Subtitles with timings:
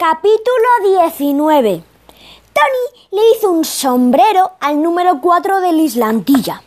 [0.00, 1.82] Capítulo 19
[2.52, 6.62] Tony le hizo un sombrero al número 4 del Islantilla.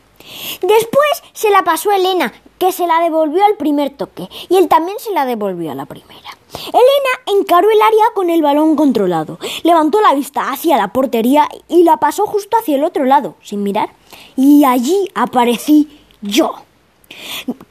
[0.61, 4.67] Después se la pasó a Elena, que se la devolvió al primer toque, y él
[4.67, 6.37] también se la devolvió a la primera.
[6.57, 11.83] Elena encaró el área con el balón controlado, levantó la vista hacia la portería y
[11.83, 13.93] la pasó justo hacia el otro lado, sin mirar.
[14.35, 16.55] Y allí aparecí yo.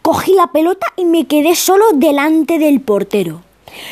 [0.00, 3.42] Cogí la pelota y me quedé solo delante del portero.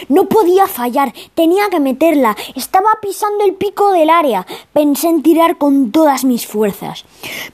[0.09, 2.37] No podía fallar, tenía que meterla.
[2.55, 4.47] Estaba pisando el pico del área.
[4.73, 7.05] Pensé en tirar con todas mis fuerzas.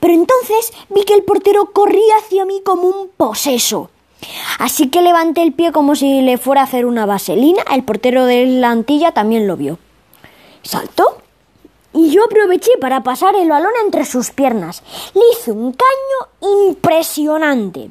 [0.01, 3.91] Pero entonces vi que el portero corría hacia mí como un poseso.
[4.59, 7.63] Así que levanté el pie como si le fuera a hacer una vaselina.
[7.71, 9.79] El portero de la antilla también lo vio.
[10.63, 11.24] Saltó
[11.95, 14.83] y yo aproveché para pasar el balón entre sus piernas.
[15.15, 17.91] Le hice un caño impresionante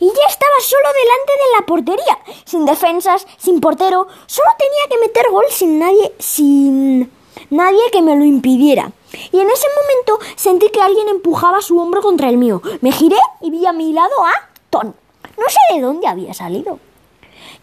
[0.00, 5.06] y ya estaba solo delante de la portería, sin defensas, sin portero, solo tenía que
[5.06, 7.10] meter gol sin nadie, sin
[7.50, 8.92] nadie que me lo impidiera.
[9.32, 12.62] Y en ese momento sentí que alguien empujaba su hombro contra el mío.
[12.80, 14.94] Me giré y vi a mi lado a Ton.
[15.38, 16.78] No sé de dónde había salido.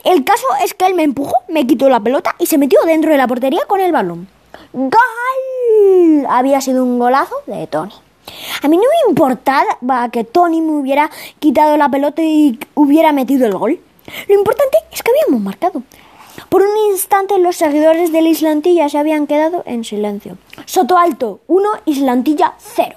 [0.03, 3.11] El caso es que él me empujó, me quitó la pelota y se metió dentro
[3.11, 4.27] de la portería con el balón.
[4.73, 5.44] ¡Gol!
[6.29, 7.93] Había sido un golazo de Tony.
[8.61, 11.09] A mí no me importaba que Tony me hubiera
[11.39, 13.79] quitado la pelota y hubiera metido el gol.
[14.27, 15.83] Lo importante es que habíamos marcado.
[16.49, 20.37] Por un instante los seguidores del Islantilla se habían quedado en silencio.
[20.65, 22.93] Soto Alto 1, Islantilla 0.